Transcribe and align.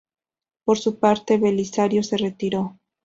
Por 0.65 0.79
su 0.79 0.97
parte, 0.97 1.37
Belisario 1.37 2.01
se 2.01 2.17
retiró. 2.17 2.79